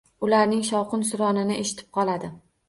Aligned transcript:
Ularning 0.27 0.63
shovqin-suronini 0.69 1.59
eshitib 1.65 1.93
qoladi. 1.99 2.33